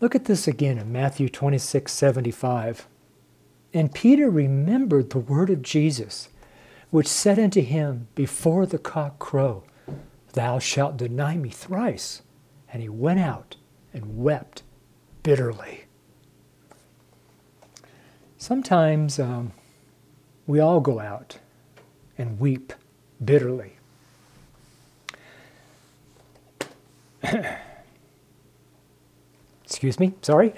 Look 0.00 0.14
at 0.14 0.26
this 0.26 0.46
again 0.46 0.78
in 0.78 0.92
Matthew 0.92 1.28
26 1.28 1.92
75. 1.92 2.86
And 3.74 3.94
Peter 3.94 4.30
remembered 4.30 5.10
the 5.10 5.18
word 5.18 5.50
of 5.50 5.62
Jesus, 5.62 6.28
which 6.90 7.06
said 7.06 7.38
unto 7.38 7.60
him 7.60 8.08
before 8.14 8.66
the 8.66 8.78
cock 8.78 9.18
crow, 9.18 9.64
Thou 10.32 10.58
shalt 10.58 10.96
deny 10.96 11.36
me 11.36 11.50
thrice. 11.50 12.22
And 12.72 12.82
he 12.82 12.88
went 12.88 13.20
out 13.20 13.56
and 13.92 14.22
wept 14.22 14.62
bitterly. 15.22 15.84
Sometimes 18.38 19.18
um, 19.18 19.50
we 20.46 20.60
all 20.60 20.78
go 20.80 21.00
out 21.00 21.38
and 22.16 22.38
weep 22.38 22.72
bitterly. 23.22 23.72
Excuse 29.64 29.98
me, 29.98 30.14
sorry. 30.22 30.54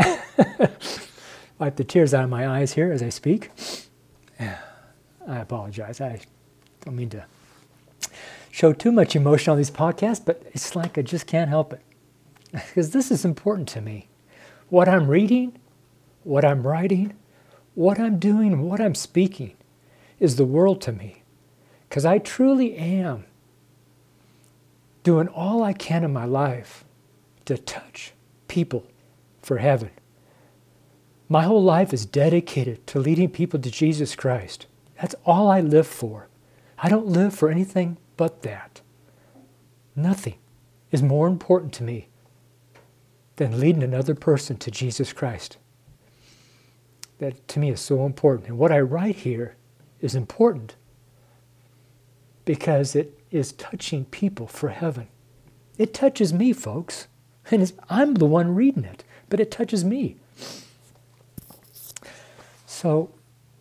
Wipe 1.58 1.76
the 1.76 1.84
tears 1.84 2.12
out 2.12 2.24
of 2.24 2.30
my 2.30 2.46
eyes 2.46 2.74
here 2.74 2.92
as 2.92 3.02
I 3.02 3.08
speak. 3.08 3.50
I 4.38 5.38
apologize. 5.38 6.02
I 6.02 6.20
don't 6.84 6.96
mean 6.96 7.08
to 7.10 7.24
show 8.50 8.74
too 8.74 8.92
much 8.92 9.16
emotion 9.16 9.52
on 9.52 9.56
these 9.56 9.70
podcasts, 9.70 10.24
but 10.24 10.42
it's 10.52 10.76
like 10.76 10.98
I 10.98 11.02
just 11.02 11.26
can't 11.26 11.48
help 11.48 11.72
it. 11.72 11.80
Because 12.52 12.90
this 12.90 13.10
is 13.10 13.24
important 13.24 13.68
to 13.68 13.80
me. 13.80 14.08
What 14.68 14.88
I'm 14.88 15.06
reading, 15.08 15.58
what 16.24 16.44
I'm 16.44 16.66
writing, 16.66 17.14
what 17.74 17.98
I'm 17.98 18.18
doing, 18.18 18.62
what 18.62 18.80
I'm 18.80 18.94
speaking 18.94 19.56
is 20.18 20.36
the 20.36 20.44
world 20.44 20.80
to 20.82 20.92
me. 20.92 21.22
Because 21.88 22.04
I 22.04 22.18
truly 22.18 22.76
am 22.76 23.24
doing 25.02 25.28
all 25.28 25.62
I 25.62 25.72
can 25.72 26.04
in 26.04 26.12
my 26.12 26.24
life 26.24 26.84
to 27.46 27.56
touch 27.56 28.12
people 28.48 28.86
for 29.42 29.58
heaven. 29.58 29.90
My 31.28 31.42
whole 31.42 31.62
life 31.62 31.92
is 31.92 32.06
dedicated 32.06 32.86
to 32.88 32.98
leading 32.98 33.30
people 33.30 33.60
to 33.60 33.70
Jesus 33.70 34.14
Christ. 34.14 34.66
That's 35.00 35.14
all 35.24 35.50
I 35.50 35.60
live 35.60 35.86
for. 35.86 36.28
I 36.78 36.88
don't 36.88 37.06
live 37.06 37.34
for 37.34 37.50
anything 37.50 37.98
but 38.16 38.42
that. 38.42 38.80
Nothing 39.94 40.34
is 40.90 41.02
more 41.02 41.26
important 41.26 41.72
to 41.74 41.82
me 41.82 42.08
than 43.36 43.60
leading 43.60 43.82
another 43.82 44.14
person 44.14 44.56
to 44.58 44.70
Jesus 44.70 45.12
Christ. 45.12 45.56
That 47.20 47.48
to 47.48 47.58
me 47.58 47.70
is 47.70 47.80
so 47.80 48.04
important. 48.04 48.48
And 48.48 48.58
what 48.58 48.72
I 48.72 48.80
write 48.80 49.16
here 49.16 49.56
is 50.00 50.14
important 50.14 50.74
because 52.44 52.94
it 52.94 53.18
is 53.30 53.52
touching 53.52 54.04
people 54.06 54.46
for 54.46 54.70
heaven. 54.70 55.08
It 55.78 55.94
touches 55.94 56.32
me, 56.32 56.52
folks. 56.52 57.06
And 57.50 57.72
I'm 57.88 58.14
the 58.14 58.26
one 58.26 58.54
reading 58.54 58.84
it 58.84 59.04
but 59.30 59.40
it 59.40 59.50
touches 59.50 59.82
me. 59.82 60.16
So, 62.66 63.10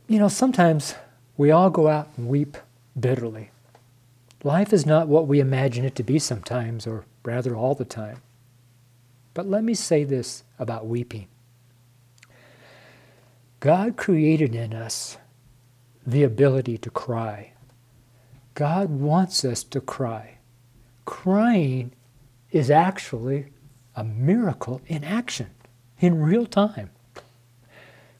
you 0.07 0.19
know, 0.19 0.27
sometimes 0.27 0.95
we 1.37 1.51
all 1.51 1.69
go 1.69 1.87
out 1.87 2.09
and 2.17 2.27
weep 2.27 2.57
bitterly. 2.99 3.51
Life 4.43 4.73
is 4.73 4.85
not 4.85 5.07
what 5.07 5.27
we 5.27 5.39
imagine 5.39 5.85
it 5.85 5.95
to 5.95 6.03
be 6.03 6.17
sometimes, 6.17 6.87
or 6.87 7.05
rather 7.23 7.55
all 7.55 7.75
the 7.75 7.85
time. 7.85 8.21
But 9.33 9.47
let 9.47 9.63
me 9.63 9.73
say 9.73 10.03
this 10.03 10.43
about 10.57 10.87
weeping 10.87 11.27
God 13.59 13.97
created 13.97 14.55
in 14.55 14.73
us 14.73 15.17
the 16.07 16.23
ability 16.23 16.77
to 16.77 16.89
cry. 16.89 17.51
God 18.53 18.89
wants 18.89 19.43
us 19.43 19.63
to 19.63 19.81
cry. 19.81 20.37
Crying 21.03 21.91
is 22.51 22.71
actually 22.71 23.47
a 23.97 24.03
miracle 24.05 24.79
in 24.87 25.03
action 25.03 25.49
in 25.99 26.21
real 26.21 26.45
time. 26.45 26.89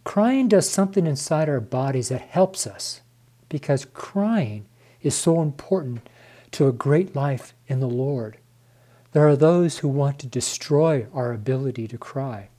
Crying 0.04 0.50
does 0.50 0.70
something 0.70 1.08
inside 1.08 1.48
our 1.48 1.62
bodies 1.62 2.10
that 2.10 2.22
helps 2.22 2.68
us 2.68 3.00
because 3.48 3.86
crying 3.94 4.66
is 5.02 5.16
so 5.16 5.42
important 5.42 6.10
to 6.52 6.68
a 6.68 6.74
great 6.74 7.16
life 7.16 7.54
in 7.68 7.80
the 7.80 7.88
Lord. 7.88 8.38
There 9.14 9.28
are 9.28 9.38
those 9.38 9.78
who 9.78 9.88
want 9.88 10.20
to 10.20 10.28
destroy 10.28 11.08
our 11.14 11.32
ability 11.32 11.88
to 11.88 11.98
cry. 11.98 12.50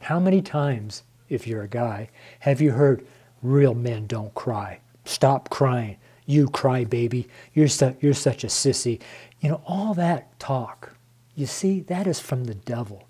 How 0.00 0.18
many 0.18 0.42
times, 0.42 1.04
if 1.32 1.46
you're 1.46 1.62
a 1.62 1.68
guy, 1.68 2.10
have 2.40 2.60
you 2.60 2.72
heard, 2.72 3.06
real 3.42 3.74
men 3.74 4.06
don't 4.06 4.34
cry? 4.34 4.80
Stop 5.04 5.50
crying. 5.50 5.96
You 6.26 6.48
cry, 6.48 6.84
baby. 6.84 7.28
You're, 7.54 7.68
su- 7.68 7.96
you're 8.00 8.14
such 8.14 8.44
a 8.44 8.48
sissy. 8.48 9.00
You 9.40 9.50
know, 9.50 9.62
all 9.66 9.94
that 9.94 10.38
talk. 10.38 10.94
You 11.34 11.46
see, 11.46 11.80
that 11.80 12.06
is 12.06 12.20
from 12.20 12.44
the 12.44 12.54
devil. 12.54 13.08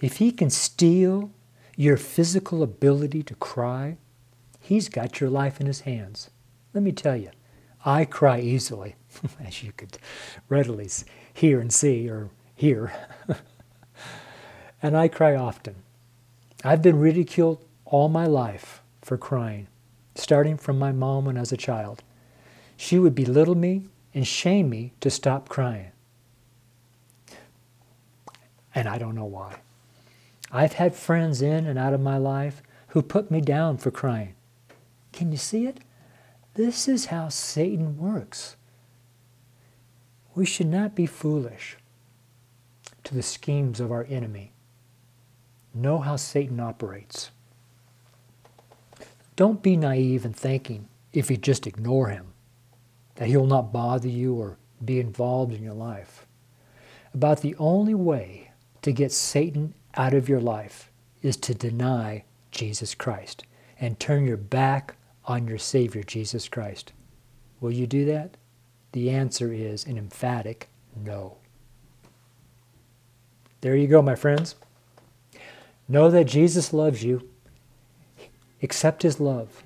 If 0.00 0.16
he 0.16 0.32
can 0.32 0.50
steal 0.50 1.30
your 1.76 1.96
physical 1.96 2.62
ability 2.62 3.22
to 3.24 3.34
cry, 3.36 3.98
he's 4.60 4.88
got 4.88 5.20
your 5.20 5.30
life 5.30 5.60
in 5.60 5.66
his 5.66 5.80
hands. 5.80 6.30
Let 6.74 6.82
me 6.82 6.92
tell 6.92 7.16
you, 7.16 7.30
I 7.84 8.04
cry 8.04 8.40
easily, 8.40 8.96
as 9.44 9.62
you 9.62 9.72
could 9.72 9.98
readily 10.48 10.88
hear 11.32 11.60
and 11.60 11.72
see 11.72 12.08
or 12.08 12.30
hear. 12.54 12.92
and 14.82 14.96
I 14.96 15.08
cry 15.08 15.36
often. 15.36 15.76
I've 16.64 16.82
been 16.82 16.98
ridiculed 16.98 17.64
all 17.84 18.08
my 18.08 18.26
life 18.26 18.82
for 19.00 19.16
crying, 19.16 19.68
starting 20.16 20.56
from 20.56 20.78
my 20.78 20.90
mom 20.90 21.24
when 21.24 21.36
I 21.36 21.40
was 21.40 21.52
a 21.52 21.56
child. 21.56 22.02
She 22.76 22.98
would 22.98 23.14
belittle 23.14 23.54
me 23.54 23.84
and 24.12 24.26
shame 24.26 24.68
me 24.68 24.92
to 25.00 25.10
stop 25.10 25.48
crying. 25.48 25.92
And 28.74 28.88
I 28.88 28.98
don't 28.98 29.14
know 29.14 29.24
why. 29.24 29.60
I've 30.50 30.74
had 30.74 30.96
friends 30.96 31.42
in 31.42 31.66
and 31.66 31.78
out 31.78 31.94
of 31.94 32.00
my 32.00 32.16
life 32.16 32.62
who 32.88 33.02
put 33.02 33.30
me 33.30 33.40
down 33.40 33.76
for 33.76 33.90
crying. 33.90 34.34
Can 35.12 35.30
you 35.30 35.38
see 35.38 35.66
it? 35.66 35.78
This 36.54 36.88
is 36.88 37.06
how 37.06 37.28
Satan 37.28 37.98
works. 37.98 38.56
We 40.34 40.44
should 40.44 40.66
not 40.66 40.94
be 40.94 41.06
foolish 41.06 41.76
to 43.04 43.14
the 43.14 43.22
schemes 43.22 43.78
of 43.78 43.92
our 43.92 44.06
enemy. 44.08 44.52
Know 45.78 45.98
how 45.98 46.16
Satan 46.16 46.58
operates. 46.58 47.30
Don't 49.36 49.62
be 49.62 49.76
naive 49.76 50.24
in 50.24 50.32
thinking, 50.32 50.88
if 51.12 51.30
you 51.30 51.36
just 51.36 51.68
ignore 51.68 52.08
him, 52.08 52.32
that 53.14 53.28
he'll 53.28 53.46
not 53.46 53.72
bother 53.72 54.08
you 54.08 54.34
or 54.34 54.58
be 54.84 54.98
involved 54.98 55.54
in 55.54 55.62
your 55.62 55.74
life. 55.74 56.26
About 57.14 57.42
the 57.42 57.54
only 57.60 57.94
way 57.94 58.50
to 58.82 58.90
get 58.90 59.12
Satan 59.12 59.72
out 59.94 60.14
of 60.14 60.28
your 60.28 60.40
life 60.40 60.90
is 61.22 61.36
to 61.36 61.54
deny 61.54 62.24
Jesus 62.50 62.96
Christ 62.96 63.44
and 63.78 64.00
turn 64.00 64.24
your 64.24 64.36
back 64.36 64.96
on 65.26 65.46
your 65.46 65.58
Savior, 65.58 66.02
Jesus 66.02 66.48
Christ. 66.48 66.92
Will 67.60 67.70
you 67.70 67.86
do 67.86 68.04
that? 68.06 68.36
The 68.90 69.10
answer 69.10 69.52
is 69.52 69.86
an 69.86 69.96
emphatic 69.96 70.70
no. 70.96 71.36
There 73.60 73.76
you 73.76 73.86
go, 73.86 74.02
my 74.02 74.16
friends. 74.16 74.56
Know 75.90 76.10
that 76.10 76.24
Jesus 76.24 76.74
loves 76.74 77.02
you. 77.02 77.26
Accept 78.62 79.02
his 79.02 79.20
love. 79.20 79.62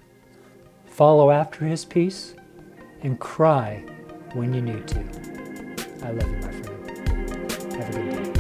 Follow 0.86 1.32
after 1.32 1.64
his 1.64 1.84
peace 1.84 2.34
and 3.02 3.18
cry 3.18 3.84
when 4.34 4.54
you 4.54 4.62
need 4.62 4.86
to. 4.86 5.00
I 6.04 6.12
love 6.12 6.30
you, 6.30 6.36
my 6.36 6.52
friend. 6.52 7.72
Have 7.74 7.96
a 7.96 8.02
good 8.02 8.24
day. 8.24 8.31